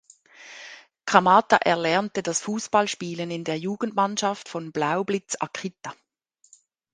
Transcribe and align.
Kamata 1.05 1.57
erlernte 1.57 2.23
das 2.23 2.41
Fußballspielen 2.41 3.29
in 3.29 3.43
der 3.43 3.59
Jugendmannschaft 3.59 4.49
von 4.49 4.71
Blaublitz 4.71 5.37
Akita. 5.39 5.93